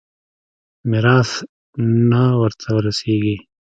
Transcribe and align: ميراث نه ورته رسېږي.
ميراث 0.89 1.31
نه 2.09 2.21
ورته 2.41 2.69
رسېږي. 2.85 3.35